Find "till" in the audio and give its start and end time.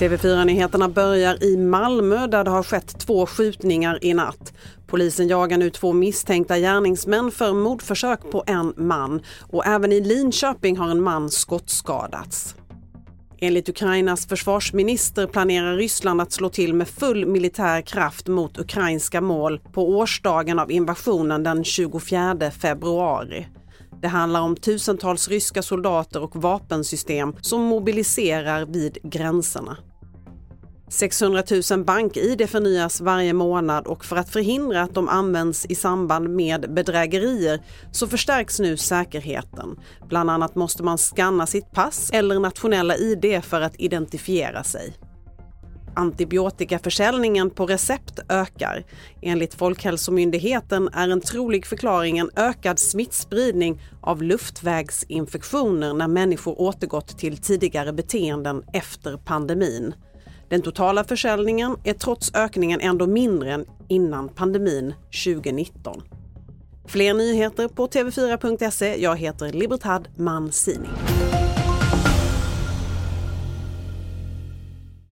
16.48-16.74, 57.18-57.36